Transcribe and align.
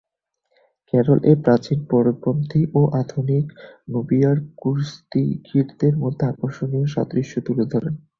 Carroll 0.93 1.19
এই 1.23 1.37
প্রাচীন 1.43 1.79
পরিপন্থী 1.91 2.59
এবং 2.67 2.83
আধুনিক 3.01 3.45
নুবিয়ার 3.89 4.37
কুস্তিগিরদের 4.57 5.93
মধ্যে 5.97 6.23
আকর্ষণীয় 6.27 6.87
সাদৃশ্য 6.87 7.33
তুলে 7.47 7.65
ধরেন। 7.73 7.93